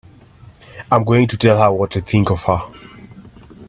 I'm 0.91 1.03
going 1.03 1.27
to 1.27 1.37
tell 1.37 1.59
her 1.61 1.71
what 1.71 1.95
I 1.95 1.99
think 1.99 2.31
of 2.31 2.41
her! 2.45 2.59